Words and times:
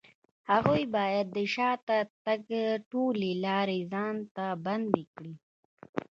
هغوی 0.51 0.83
بايد 0.95 1.27
د 1.37 1.39
شاته 1.53 1.97
تګ 2.25 2.43
ټولې 2.91 3.31
لارې 3.45 3.79
ځان 3.93 4.15
ته 4.35 4.45
بندې 4.65 5.03
کړي. 5.15 5.33